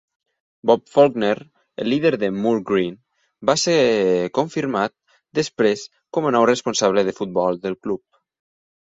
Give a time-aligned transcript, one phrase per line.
[0.69, 1.33] Bob Faulkner,
[1.81, 2.95] el líder de Moor Green,
[3.49, 3.75] va ser
[4.37, 4.85] confirmar
[5.41, 5.83] després
[6.17, 8.03] com a nou responsable de futbol del club.